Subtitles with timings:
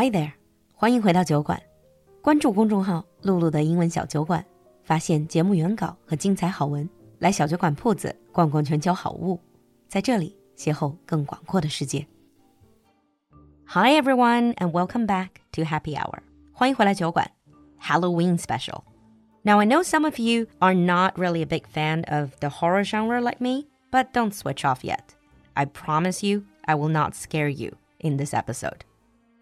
[0.00, 0.30] Hi there，
[0.74, 1.60] 欢迎回到酒馆，
[2.22, 4.46] 关注公众号“璐璐的英文小酒馆”，
[4.84, 9.40] 发现节目原稿和精彩好文，来小酒馆铺子逛逛全球好物，
[9.88, 12.06] 在这里邂逅更广阔的世界。
[13.66, 16.20] Hi everyone and welcome back to Happy Hour，
[16.52, 17.32] 欢迎回来酒馆
[17.82, 18.82] ，Halloween Special。
[19.42, 23.20] Now I know some of you are not really a big fan of the horror genre
[23.20, 25.00] like me, but don't switch off yet.
[25.54, 28.84] I promise you, I will not scare you in this episode.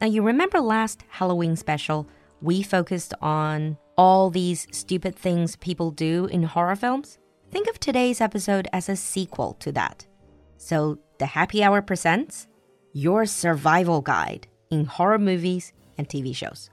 [0.01, 2.07] Now, you remember last Halloween special,
[2.43, 7.19] we focused on all these stupid things people do in horror films?
[7.51, 10.07] Think of today's episode as a sequel to that.
[10.59, 12.47] So, the Happy Hour presents
[12.93, 16.69] your survival guide in horror movies and TV shows.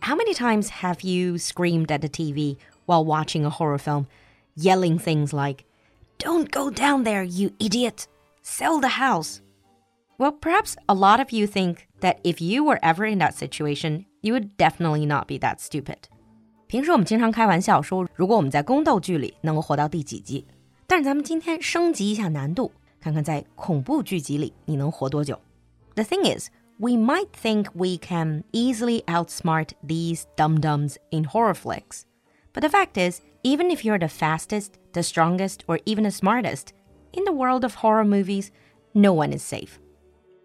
[0.00, 4.08] How many times have you screamed at the TV while watching a horror film,
[4.56, 5.64] yelling things like,
[6.16, 8.08] Don't go down there, you idiot!
[8.40, 9.42] Sell the house!
[10.16, 14.05] Well, perhaps a lot of you think that if you were ever in that situation,
[14.21, 16.09] you would definitely not be that stupid.
[16.67, 20.45] 平时我们经常开玩笑说，如果我们在宫斗剧里能够活到第几集，
[20.85, 25.39] 但是咱们今天升级一下难度，看看在恐怖剧集里你能活多久。
[25.95, 32.01] The thing is, we might think we can easily outsmart these dum-dums in horror flicks.
[32.53, 36.73] But the fact is, even if you're the fastest, the strongest, or even the smartest,
[37.13, 38.51] in the world of horror movies,
[38.93, 39.79] no one is safe.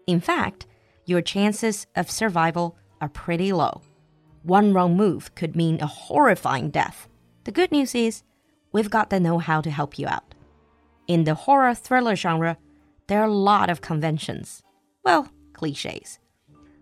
[0.07, 0.65] In fact,
[1.07, 3.81] your chances of survival are pretty low.
[4.43, 7.07] One wrong move could mean a horrifying death.
[7.45, 8.23] The good news is,
[8.71, 10.35] we've got the know how to help you out.
[11.07, 12.57] In the horror thriller genre,
[13.07, 14.61] there are a lot of conventions.
[15.03, 16.17] Well, cliches.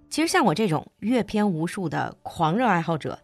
[0.09, 3.19] 其实像我这种阅片无数的狂热爱好者，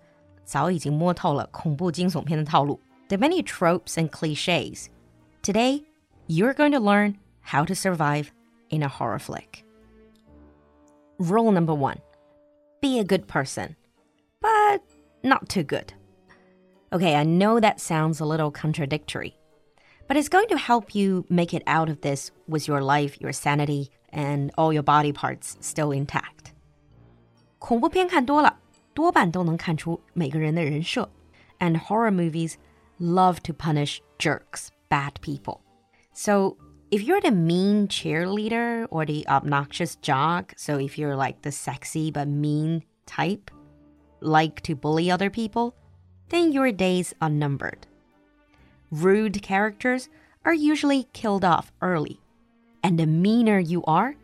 [0.45, 2.79] 早已经摸透了恐怖惊悚片的套路。
[3.09, 4.87] There are many tropes and cliches.
[5.43, 5.83] Today,
[6.27, 8.27] you're going to learn how to survive
[8.69, 9.63] in a horror flick.
[11.21, 11.99] Rule number one
[12.79, 13.75] be a good person,
[14.39, 14.81] but
[15.23, 15.93] not too good.
[16.93, 19.35] Okay, I know that sounds a little contradictory,
[20.07, 23.33] but it's going to help you make it out of this with your life, your
[23.33, 26.53] sanity, and all your body parts still intact.
[27.59, 28.59] 恐怖片看多了，
[28.93, 31.09] 多半都能看出每个人的人设。
[31.59, 32.53] And horror movies
[32.99, 35.61] love to punish jerks, bad people.
[36.13, 36.57] So
[36.92, 42.10] if you're the mean cheerleader or the obnoxious jock, so if you're like the sexy
[42.10, 43.50] but mean type,
[44.20, 45.74] like to bully other people,
[46.28, 47.86] then your days are numbered.
[48.90, 50.10] Rude characters
[50.44, 52.20] are usually killed off early.
[52.84, 54.14] And the meaner you are,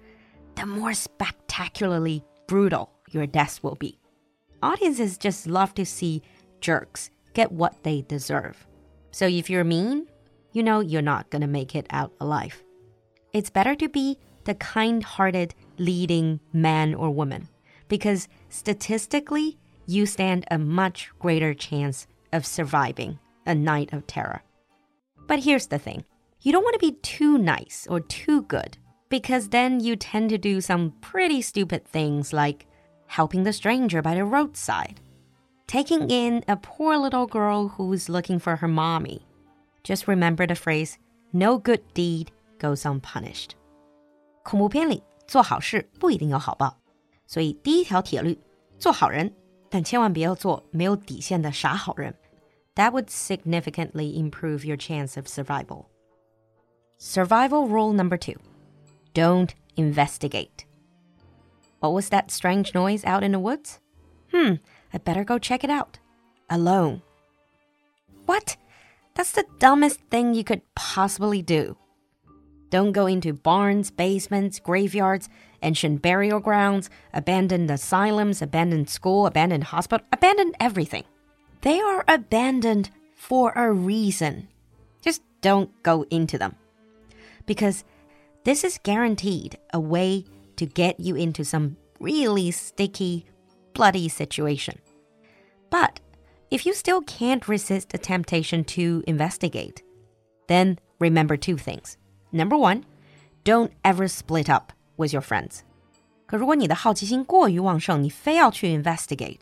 [0.56, 3.98] the more spectacularly brutal your death will be.
[4.62, 6.20] Audiences just love to see
[6.60, 8.66] jerks get what they deserve.
[9.10, 10.06] So if you're mean,
[10.52, 12.62] you know you're not going to make it out alive.
[13.32, 17.48] It's better to be the kind hearted leading man or woman
[17.88, 24.42] because statistically, you stand a much greater chance of surviving a night of terror.
[25.26, 26.04] But here's the thing
[26.40, 30.38] you don't want to be too nice or too good because then you tend to
[30.38, 32.66] do some pretty stupid things like
[33.06, 35.00] helping the stranger by the roadside,
[35.66, 39.26] taking in a poor little girl who's looking for her mommy
[39.83, 40.95] just remember the phrase,
[41.31, 42.27] no good deed
[42.59, 43.51] goes unpunished.
[44.43, 46.77] 恐怖片里做好事不一定有好报，
[47.25, 48.39] 所以第一条铁律：
[48.77, 49.33] 做好人，
[49.69, 52.15] 但千万别要做没有底线的傻好人。
[52.75, 55.85] That would significantly improve your chance of survival.
[56.99, 58.39] Survival rule number two
[59.13, 60.65] don't investigate.
[61.79, 63.79] What was that strange noise out in the woods?
[64.31, 64.55] Hmm,
[64.91, 65.99] I better go check it out.
[66.49, 67.01] Alone.
[68.25, 68.57] What?
[69.18, 71.76] That's the dumbest thing you could possibly do.
[72.70, 75.28] Don't go into barns, basements, graveyards,
[75.60, 81.02] ancient burial grounds, abandoned asylums, abandoned school, abandoned hospital, abandoned everything.
[81.62, 84.46] They are abandoned for a reason.
[85.02, 86.54] Just don't go into them.
[87.44, 87.82] Because
[88.44, 93.26] this is guaranteed a way to get you into some really sticky,
[93.74, 94.78] bloody situation.
[95.70, 95.98] But
[96.49, 99.81] if you still can't resist the temptation to investigate,
[100.47, 101.97] then remember two things.
[102.31, 102.83] Number one,
[103.43, 105.61] don't ever split up with your friends.
[106.25, 109.41] 可如果你的好奇心过于旺盛，你非要去 investigate，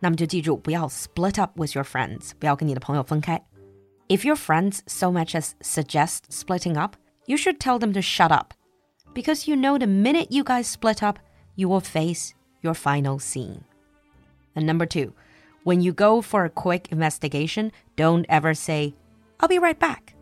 [0.00, 3.44] 那么就记住不要 split up with your friends，不要跟你的朋友分开。
[4.08, 6.96] If your friends so much as suggest splitting up,
[7.26, 8.52] you should tell them to shut up,
[9.14, 11.18] because you know the minute you guys split up,
[11.54, 13.62] you will face your final scene.
[14.54, 15.14] And number two,
[15.66, 18.94] when you go for a quick investigation, don't ever say,
[19.38, 20.14] I'll be right back.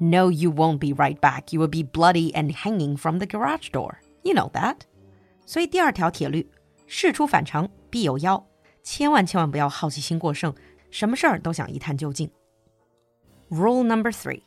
[0.00, 1.52] No, you won't be right back.
[1.52, 4.00] You will be bloody and hanging from the garage door.
[4.22, 4.82] You know that.
[5.44, 6.46] 所以第二条铁律
[6.86, 8.46] 事出反常必有妖，
[8.82, 10.54] 千万千万不要好奇心过剩，
[10.90, 12.30] 什么事儿都想一探究竟。
[13.50, 14.42] Rule number three: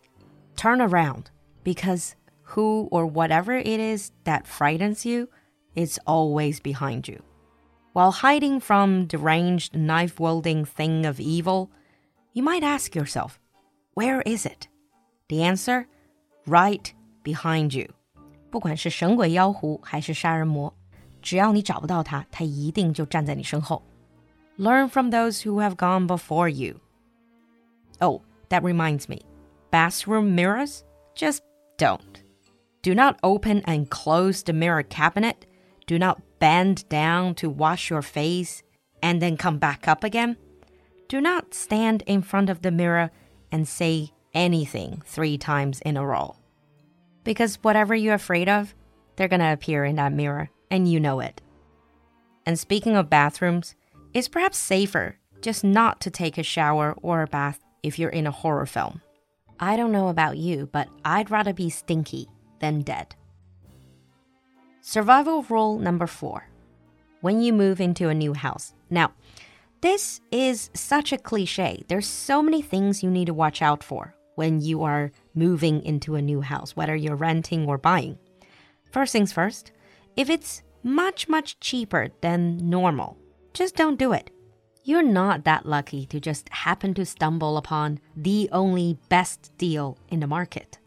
[0.56, 1.26] turn around
[1.64, 2.12] because
[2.54, 5.28] who or whatever it is that frightens you
[5.74, 7.22] is always behind you.
[7.96, 11.70] While hiding from deranged knife wielding thing of evil,
[12.34, 13.40] you might ask yourself,
[13.96, 14.68] where is it?
[15.28, 15.88] The answer,
[16.46, 16.94] right
[17.24, 17.90] behind you.
[18.50, 20.74] 不管是神鬼妖狐还是杀人魔，
[21.22, 23.84] 只要你找不到它，它一定就站在你身后。
[24.58, 26.80] Learn from those who have gone before you.
[28.00, 29.22] Oh, that reminds me.
[29.70, 30.84] Bathroom mirrors?
[31.16, 31.40] Just
[31.78, 32.22] don't.
[32.82, 35.36] Do not open and close the mirror cabinet.
[35.87, 38.63] do not bend down to wash your face
[39.03, 40.37] and then come back up again.
[41.09, 43.11] Do not stand in front of the mirror
[43.53, 46.37] and say anything three times in a row.
[47.23, 48.75] Because whatever you're afraid of,
[49.15, 51.41] they're gonna appear in that mirror, and you know it.
[52.45, 53.75] And speaking of bathrooms,
[54.13, 58.27] it's perhaps safer just not to take a shower or a bath if you're in
[58.27, 59.01] a horror film.
[59.61, 62.29] I don't know about you, but I'd rather be stinky
[62.59, 63.15] than dead.
[64.89, 66.49] Survival rule number four
[67.21, 68.73] when you move into a new house.
[68.89, 69.11] Now,
[69.81, 71.83] this is such a cliche.
[71.89, 76.15] There's so many things you need to watch out for when you are moving into
[76.15, 78.17] a new house, whether you're renting or buying.
[78.93, 79.73] First things first,
[80.17, 83.19] if it's much, much cheaper than normal,
[83.55, 84.31] just don't do it.
[84.85, 90.21] You're not that lucky to just happen to stumble upon the only best deal in
[90.21, 90.79] the market.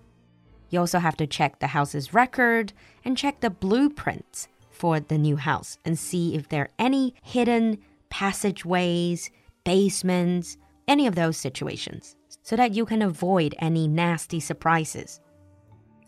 [0.70, 2.72] You also have to check the house's record
[3.04, 7.78] and check the blueprints for the new house and see if there are any hidden
[8.10, 9.30] passageways,
[9.64, 10.56] basements,
[10.88, 15.20] any of those situations so that you can avoid any nasty surprises.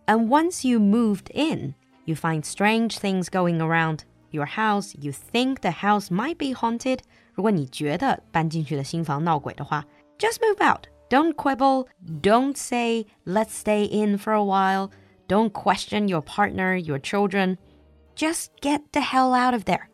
[0.06, 1.74] And once you moved in,
[2.04, 7.00] you find strange things going around your house, you think the house might be haunted.
[7.34, 9.84] 如果你觉得搬进去的新房闹鬼的话,
[10.18, 10.86] just move out.
[11.11, 11.89] Don't quibble.
[12.21, 14.93] Don't say, let's stay in for a while.
[15.27, 17.57] Don't question your partner, your children.
[18.15, 19.89] Just get the hell out of there.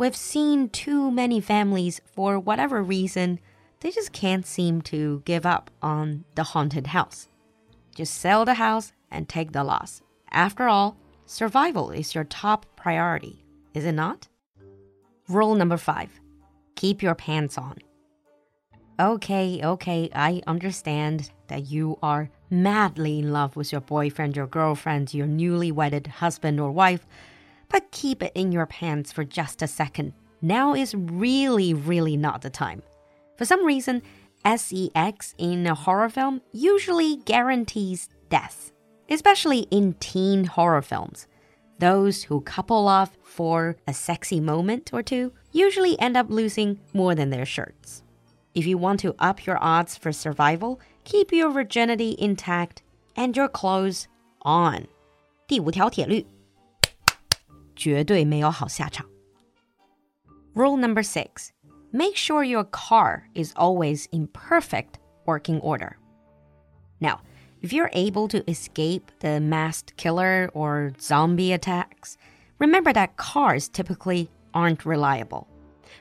[0.00, 3.38] We've seen too many families, for whatever reason,
[3.78, 7.28] they just can't seem to give up on the haunted house.
[7.94, 10.02] Just sell the house and take the loss.
[10.32, 13.44] After all, survival is your top priority,
[13.74, 14.26] is it not?
[15.28, 16.10] Rule number five
[16.74, 17.76] keep your pants on.
[19.00, 25.14] Okay, okay, I understand that you are madly in love with your boyfriend, your girlfriend,
[25.14, 27.06] your newly wedded husband or wife,
[27.68, 30.14] but keep it in your pants for just a second.
[30.42, 32.82] Now is really, really not the time.
[33.36, 34.02] For some reason,
[34.44, 38.72] sex in a horror film usually guarantees death,
[39.08, 41.28] especially in teen horror films.
[41.78, 47.14] Those who couple off for a sexy moment or two usually end up losing more
[47.14, 48.02] than their shirts.
[48.57, 52.83] If you want to up your odds for survival, keep your virginity intact
[53.15, 54.07] and your clothes
[54.43, 54.87] on.
[55.47, 56.25] 第五条铁律，
[57.75, 59.07] 绝对没有好下场。
[60.53, 61.51] Rule number six
[61.91, 65.97] make sure your car is always in perfect working order.
[66.99, 67.21] Now,
[67.61, 72.17] if you're able to escape the masked killer or zombie attacks,
[72.59, 75.47] remember that cars typically aren't reliable.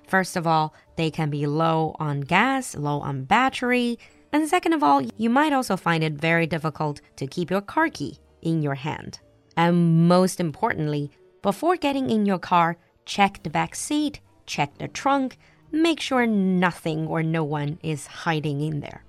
[0.07, 3.99] First of all, they can be low on gas, low on battery,
[4.33, 7.89] and second of all, you might also find it very difficult to keep your car
[7.89, 9.19] key in your hand.
[9.57, 11.11] And most importantly,
[11.43, 15.37] before getting in your car, check the back seat, check the trunk,
[15.71, 19.03] make sure nothing or no one is hiding in there.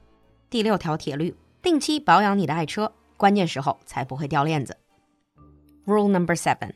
[0.49, 4.77] 第六条铁律：定期保养你的爱车，关键时候才不会掉链子。
[5.85, 6.71] Rule number seven: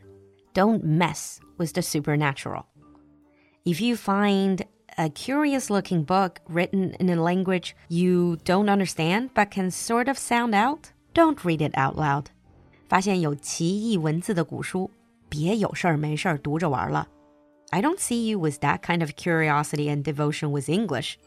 [0.53, 2.63] Don't mess with the supernatural.
[3.65, 4.65] If you find
[4.97, 10.17] a curious looking book written in a language you don't understand but can sort of
[10.17, 12.27] sound out, don't read it out loud.
[12.87, 14.89] 发现有奇异文字的古书，
[15.27, 17.07] 别有事儿没事儿读着玩了。
[17.71, 21.17] I don't see you with that kind of curiosity and devotion with English.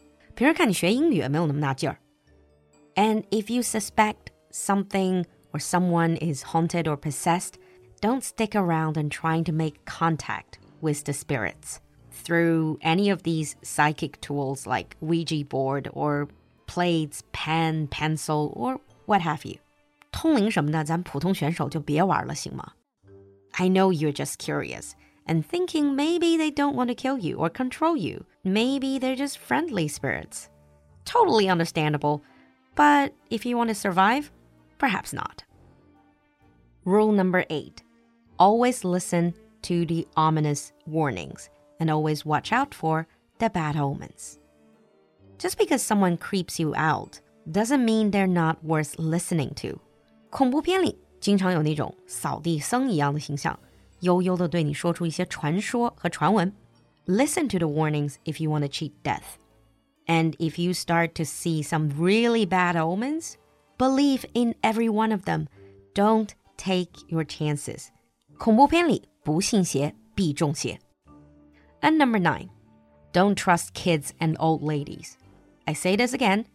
[2.95, 7.59] And if you suspect something or someone is haunted or possessed,
[8.01, 11.79] don't stick around and trying to make contact with the spirits
[12.15, 16.27] through any of these psychic tools like Ouija board or
[16.67, 19.57] plates, pen, pencil, or what have you.
[20.11, 22.73] 通灵什么的，咱普通选手就别玩了，行吗？
[23.53, 24.91] I know you're just curious
[25.25, 28.25] and thinking maybe they don't want to kill you or control you.
[28.43, 30.47] Maybe they're just friendly spirits.
[31.05, 32.21] Totally understandable.
[32.75, 34.31] But if you want to survive,
[34.77, 35.43] perhaps not.
[36.85, 37.83] Rule number eight
[38.39, 41.49] always listen to the ominous warnings.
[41.79, 43.05] and always watch out for
[43.39, 44.37] the bad omens.
[45.37, 47.19] Just because someone creeps you out
[47.51, 49.79] doesn't mean they're not worth listening to.
[50.29, 53.59] 恐怖片里经常有那种扫地僧一样的形象，
[54.01, 56.53] 悠悠地对你说出一些传说和传闻。
[57.07, 59.39] Listen to the warnings if you want to cheat death.
[60.05, 63.33] And if you start to see some really bad omens,
[63.77, 65.47] believe in every one of them.
[65.95, 67.87] Don't take your chances.
[68.37, 70.79] 恐怖片里不信邪必中邪。
[71.86, 72.50] And number nine,
[73.12, 75.18] don't trust kids and old ladies.
[75.68, 76.48] I say this again.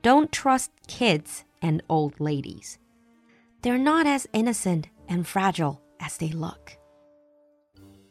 [0.00, 2.78] Don't trust kids and old ladies.
[3.62, 6.78] They're not as innocent and fragile as they look.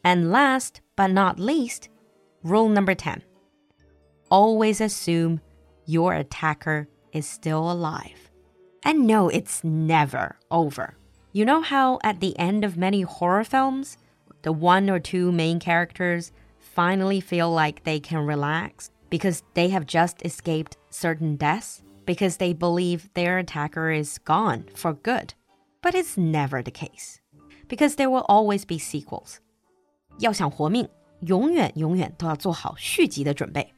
[0.03, 1.87] And last but not least,
[2.43, 3.23] rule number 10
[4.29, 5.39] always assume
[5.85, 8.29] your attacker is still alive.
[8.83, 10.97] And no, it's never over.
[11.31, 13.97] You know how at the end of many horror films,
[14.41, 16.33] the one or two main characters
[16.78, 21.82] finally feel like they can relax because they have just escaped certain deaths?
[22.06, 25.34] Because they believe their attacker is gone for good.
[25.82, 27.20] But it's never the case.
[27.68, 29.38] Because there will always be sequels.
[30.18, 30.88] 要想活命，
[31.20, 33.74] 永远永远都要做好续集的准备。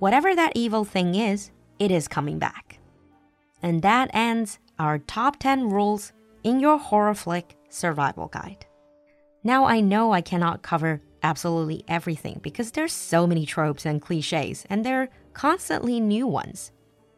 [0.00, 2.78] Whatever that evil thing is, it is coming back.
[3.60, 6.12] And that ends our top 10 rules
[6.42, 8.66] in your horror flick survival guide.
[9.42, 14.65] Now I know I cannot cover absolutely everything because there's so many tropes and cliches,
[14.69, 16.71] and there are constantly new ones.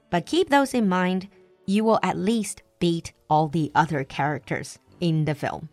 [0.10, 1.28] But keep those in mind,
[1.66, 5.70] you will at least beat all the other characters in the film.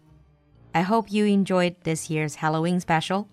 [0.74, 3.28] I hope you enjoyed this year's Halloween special.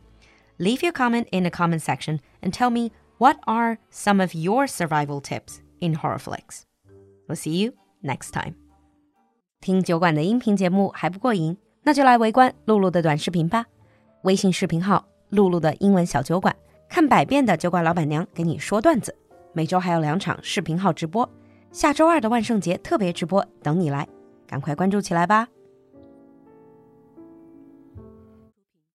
[0.59, 4.67] Leave your comment in the comment section and tell me what are some of your
[4.67, 6.65] survival tips in horror flicks.
[7.27, 8.55] We'll see you next time.
[9.61, 13.65] 听酒馆的音频节目还不过瘾，那就来围观璐璐的短视频吧。
[14.23, 16.53] 微信视频号“露露的英文小酒馆”，
[16.89, 19.15] 看百遍的酒馆老板娘给你说段子。
[19.53, 21.27] 每周还有两场视频号直播，
[21.71, 24.05] 下周二的万圣节特别直播等你来，
[24.45, 25.47] 赶快关注起来吧！